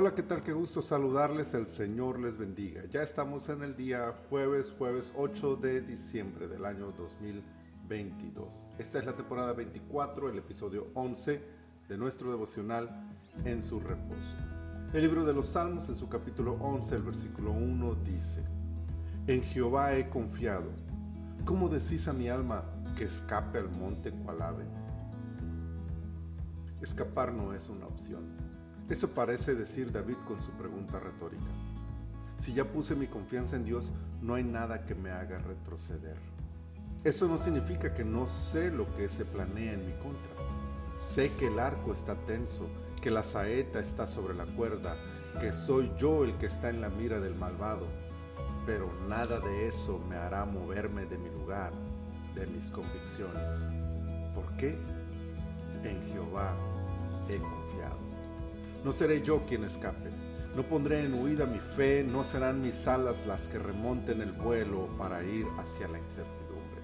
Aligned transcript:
Hola, 0.00 0.14
¿qué 0.14 0.22
tal? 0.22 0.44
Qué 0.44 0.52
gusto 0.52 0.80
saludarles. 0.80 1.54
El 1.54 1.66
Señor 1.66 2.20
les 2.20 2.38
bendiga. 2.38 2.84
Ya 2.88 3.02
estamos 3.02 3.48
en 3.48 3.64
el 3.64 3.74
día 3.74 4.14
jueves, 4.30 4.72
jueves 4.78 5.12
8 5.16 5.56
de 5.56 5.80
diciembre 5.80 6.46
del 6.46 6.66
año 6.66 6.92
2022. 6.92 8.68
Esta 8.78 9.00
es 9.00 9.06
la 9.06 9.14
temporada 9.14 9.54
24, 9.54 10.30
el 10.30 10.38
episodio 10.38 10.86
11 10.94 11.42
de 11.88 11.98
nuestro 11.98 12.30
devocional 12.30 12.88
En 13.44 13.64
su 13.64 13.80
reposo. 13.80 14.36
El 14.92 15.02
libro 15.02 15.24
de 15.24 15.32
los 15.32 15.48
Salmos 15.48 15.88
en 15.88 15.96
su 15.96 16.08
capítulo 16.08 16.52
11, 16.60 16.94
el 16.94 17.02
versículo 17.02 17.50
1 17.50 17.96
dice, 18.04 18.44
En 19.26 19.42
Jehová 19.42 19.96
he 19.96 20.08
confiado. 20.08 20.70
¿Cómo 21.44 21.68
decís 21.68 22.06
a 22.06 22.12
mi 22.12 22.28
alma 22.28 22.62
que 22.96 23.02
escape 23.02 23.58
al 23.58 23.68
monte 23.68 24.12
cual 24.12 24.42
ave? 24.42 24.64
Escapar 26.82 27.32
no 27.32 27.52
es 27.52 27.68
una 27.68 27.88
opción 27.88 28.48
eso 28.88 29.08
parece 29.08 29.54
decir 29.54 29.92
David 29.92 30.16
con 30.26 30.42
su 30.42 30.50
pregunta 30.52 30.98
retórica. 30.98 31.50
Si 32.38 32.54
ya 32.54 32.64
puse 32.64 32.94
mi 32.94 33.06
confianza 33.06 33.56
en 33.56 33.64
Dios, 33.64 33.92
no 34.22 34.34
hay 34.34 34.44
nada 34.44 34.86
que 34.86 34.94
me 34.94 35.10
haga 35.10 35.38
retroceder. 35.38 36.16
Eso 37.04 37.28
no 37.28 37.38
significa 37.38 37.94
que 37.94 38.04
no 38.04 38.28
sé 38.28 38.70
lo 38.70 38.92
que 38.96 39.08
se 39.08 39.24
planea 39.24 39.74
en 39.74 39.86
mi 39.86 39.92
contra. 39.94 40.32
Sé 40.98 41.30
que 41.32 41.48
el 41.48 41.58
arco 41.58 41.92
está 41.92 42.14
tenso, 42.26 42.66
que 43.02 43.10
la 43.10 43.22
saeta 43.22 43.78
está 43.78 44.06
sobre 44.06 44.34
la 44.34 44.46
cuerda, 44.46 44.96
que 45.40 45.52
soy 45.52 45.92
yo 45.98 46.24
el 46.24 46.36
que 46.38 46.46
está 46.46 46.70
en 46.70 46.80
la 46.80 46.88
mira 46.88 47.20
del 47.20 47.34
malvado. 47.34 47.86
Pero 48.66 48.90
nada 49.08 49.38
de 49.40 49.68
eso 49.68 49.98
me 50.08 50.16
hará 50.16 50.44
moverme 50.44 51.04
de 51.06 51.18
mi 51.18 51.30
lugar, 51.30 51.72
de 52.34 52.46
mis 52.46 52.64
convicciones. 52.70 53.66
¿Por 54.34 54.50
qué? 54.56 54.76
En 55.84 56.02
Jehová 56.10 56.54
he 57.28 57.36
confiado. 57.36 58.17
No 58.84 58.92
seré 58.92 59.22
yo 59.22 59.44
quien 59.46 59.64
escape. 59.64 60.10
No 60.54 60.62
pondré 60.62 61.04
en 61.04 61.14
huida 61.14 61.46
mi 61.46 61.58
fe, 61.58 62.02
no 62.02 62.24
serán 62.24 62.62
mis 62.62 62.86
alas 62.88 63.26
las 63.26 63.48
que 63.48 63.58
remonten 63.58 64.20
el 64.20 64.32
vuelo 64.32 64.88
para 64.98 65.22
ir 65.22 65.46
hacia 65.58 65.88
la 65.88 65.98
incertidumbre. 65.98 66.82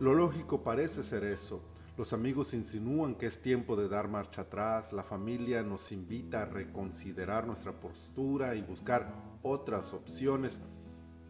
Lo 0.00 0.14
lógico 0.14 0.62
parece 0.62 1.02
ser 1.02 1.24
eso. 1.24 1.62
Los 1.96 2.12
amigos 2.12 2.54
insinúan 2.54 3.14
que 3.14 3.26
es 3.26 3.40
tiempo 3.40 3.76
de 3.76 3.88
dar 3.88 4.08
marcha 4.08 4.42
atrás, 4.42 4.92
la 4.92 5.02
familia 5.02 5.62
nos 5.62 5.92
invita 5.92 6.42
a 6.42 6.46
reconsiderar 6.46 7.46
nuestra 7.46 7.72
postura 7.72 8.54
y 8.54 8.62
buscar 8.62 9.12
otras 9.42 9.92
opciones, 9.92 10.58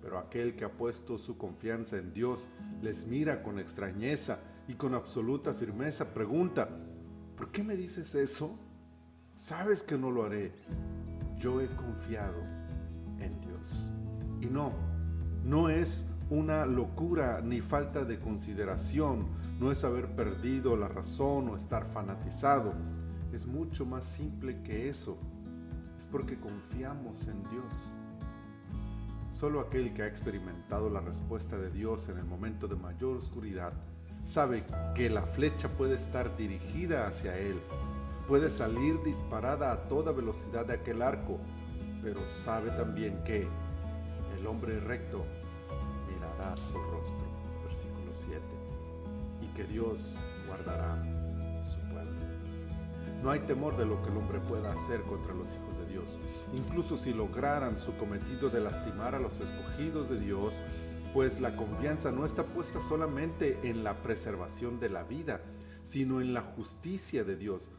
pero 0.00 0.18
aquel 0.18 0.54
que 0.54 0.64
ha 0.64 0.70
puesto 0.70 1.18
su 1.18 1.36
confianza 1.36 1.96
en 1.96 2.12
Dios 2.12 2.48
les 2.82 3.06
mira 3.06 3.42
con 3.42 3.58
extrañeza 3.58 4.38
y 4.68 4.74
con 4.74 4.94
absoluta 4.94 5.54
firmeza 5.54 6.12
pregunta, 6.14 6.68
¿por 7.36 7.50
qué 7.50 7.64
me 7.64 7.76
dices 7.76 8.14
eso? 8.14 8.58
Sabes 9.44 9.82
que 9.82 9.98
no 9.98 10.10
lo 10.10 10.24
haré. 10.24 10.52
Yo 11.36 11.60
he 11.60 11.66
confiado 11.66 12.40
en 13.20 13.38
Dios. 13.42 13.90
Y 14.40 14.46
no, 14.46 14.72
no 15.44 15.68
es 15.68 16.06
una 16.30 16.64
locura 16.64 17.42
ni 17.42 17.60
falta 17.60 18.06
de 18.06 18.18
consideración, 18.18 19.26
no 19.60 19.70
es 19.70 19.84
haber 19.84 20.16
perdido 20.16 20.78
la 20.78 20.88
razón 20.88 21.50
o 21.50 21.56
estar 21.56 21.84
fanatizado. 21.92 22.72
Es 23.34 23.44
mucho 23.44 23.84
más 23.84 24.06
simple 24.06 24.62
que 24.62 24.88
eso. 24.88 25.18
Es 25.98 26.06
porque 26.06 26.38
confiamos 26.40 27.28
en 27.28 27.42
Dios. 27.50 27.90
Solo 29.30 29.60
aquel 29.60 29.92
que 29.92 30.04
ha 30.04 30.06
experimentado 30.06 30.88
la 30.88 31.02
respuesta 31.02 31.58
de 31.58 31.70
Dios 31.70 32.08
en 32.08 32.16
el 32.16 32.24
momento 32.24 32.66
de 32.66 32.76
mayor 32.76 33.18
oscuridad 33.18 33.74
sabe 34.22 34.64
que 34.94 35.10
la 35.10 35.26
flecha 35.26 35.68
puede 35.68 35.96
estar 35.96 36.34
dirigida 36.38 37.06
hacia 37.06 37.36
Él 37.36 37.60
puede 38.28 38.50
salir 38.50 39.02
disparada 39.02 39.72
a 39.72 39.88
toda 39.88 40.12
velocidad 40.12 40.66
de 40.66 40.74
aquel 40.74 41.02
arco, 41.02 41.38
pero 42.02 42.20
sabe 42.20 42.70
también 42.70 43.22
que 43.24 43.46
el 44.38 44.46
hombre 44.46 44.80
recto 44.80 45.24
mirará 46.08 46.56
su 46.56 46.78
rostro, 46.78 47.26
versículo 47.64 48.12
7, 48.12 48.40
y 49.42 49.46
que 49.54 49.64
Dios 49.64 50.14
guardará 50.46 51.02
su 51.66 51.80
pueblo. 51.92 52.12
No 53.22 53.30
hay 53.30 53.40
temor 53.40 53.76
de 53.76 53.86
lo 53.86 54.02
que 54.02 54.10
el 54.10 54.16
hombre 54.16 54.40
pueda 54.40 54.72
hacer 54.72 55.02
contra 55.02 55.34
los 55.34 55.48
hijos 55.54 55.78
de 55.78 55.86
Dios, 55.86 56.18
incluso 56.54 56.96
si 56.96 57.12
lograran 57.12 57.78
su 57.78 57.96
cometido 57.96 58.48
de 58.48 58.60
lastimar 58.60 59.14
a 59.14 59.20
los 59.20 59.40
escogidos 59.40 60.08
de 60.08 60.20
Dios, 60.20 60.62
pues 61.12 61.40
la 61.40 61.54
confianza 61.56 62.10
no 62.10 62.26
está 62.26 62.42
puesta 62.42 62.80
solamente 62.80 63.58
en 63.62 63.84
la 63.84 64.02
preservación 64.02 64.80
de 64.80 64.88
la 64.88 65.04
vida, 65.04 65.40
sino 65.84 66.20
en 66.20 66.34
la 66.34 66.42
justicia 66.42 67.22
de 67.22 67.36
Dios, 67.36 67.70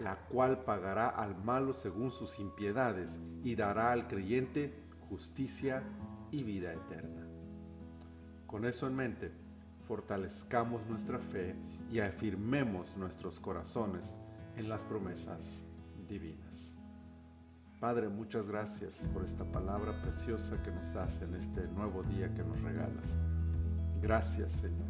la 0.00 0.16
cual 0.28 0.64
pagará 0.64 1.08
al 1.08 1.36
malo 1.44 1.72
según 1.72 2.10
sus 2.10 2.38
impiedades 2.38 3.20
y 3.44 3.54
dará 3.54 3.92
al 3.92 4.08
creyente 4.08 4.74
justicia 5.08 5.82
y 6.30 6.42
vida 6.42 6.72
eterna. 6.72 7.26
Con 8.46 8.64
eso 8.64 8.86
en 8.86 8.96
mente, 8.96 9.32
fortalezcamos 9.86 10.86
nuestra 10.86 11.18
fe 11.18 11.54
y 11.90 12.00
afirmemos 12.00 12.96
nuestros 12.96 13.40
corazones 13.40 14.16
en 14.56 14.68
las 14.68 14.82
promesas 14.82 15.66
divinas. 16.08 16.76
Padre, 17.80 18.08
muchas 18.08 18.48
gracias 18.48 19.06
por 19.12 19.24
esta 19.24 19.44
palabra 19.44 20.00
preciosa 20.02 20.62
que 20.62 20.70
nos 20.70 20.92
das 20.92 21.22
en 21.22 21.34
este 21.34 21.66
nuevo 21.68 22.02
día 22.02 22.32
que 22.34 22.44
nos 22.44 22.60
regalas. 22.60 23.18
Gracias, 24.02 24.52
Señor, 24.52 24.88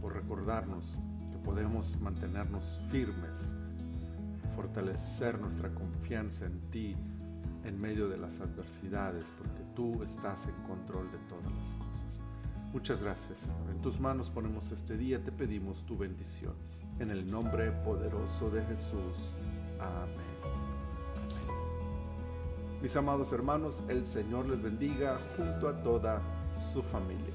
por 0.00 0.14
recordarnos 0.14 0.98
que 1.32 1.38
podemos 1.38 1.98
mantenernos 1.98 2.80
firmes 2.90 3.54
fortalecer 4.54 5.38
nuestra 5.40 5.70
confianza 5.70 6.46
en 6.46 6.60
ti 6.70 6.96
en 7.64 7.80
medio 7.80 8.08
de 8.08 8.18
las 8.18 8.40
adversidades, 8.40 9.32
porque 9.36 9.62
tú 9.74 10.02
estás 10.02 10.46
en 10.48 10.54
control 10.66 11.10
de 11.12 11.18
todas 11.28 11.52
las 11.52 11.74
cosas. 11.74 12.20
Muchas 12.72 13.02
gracias, 13.02 13.40
Señor. 13.40 13.70
En 13.70 13.80
tus 13.80 13.98
manos 13.98 14.30
ponemos 14.30 14.70
este 14.70 14.96
día, 14.96 15.22
te 15.22 15.32
pedimos 15.32 15.84
tu 15.86 15.98
bendición. 15.98 16.54
En 16.98 17.10
el 17.10 17.30
nombre 17.30 17.72
poderoso 17.84 18.50
de 18.50 18.62
Jesús. 18.64 19.16
Amén. 19.80 20.30
Mis 22.82 22.96
amados 22.96 23.32
hermanos, 23.32 23.82
el 23.88 24.06
Señor 24.06 24.46
les 24.46 24.62
bendiga 24.62 25.18
junto 25.36 25.68
a 25.68 25.82
toda 25.82 26.22
su 26.72 26.82
familia. 26.82 27.34